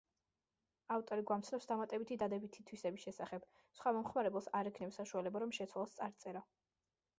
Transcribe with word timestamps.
ავტორი 0.93 1.25
გვამცნობს 1.31 1.69
დამატებითი 1.71 2.17
დადებითი 2.23 2.65
თვისების 2.71 3.05
შესახებ: 3.09 3.47
სხვა 3.81 3.95
მომხმარებელს 3.99 4.51
არ 4.63 4.73
ექნება 4.73 4.99
საშუალება 4.99 5.45
რომ 5.47 5.57
შეცვალოს 5.61 5.97
წარწერა. 6.01 6.45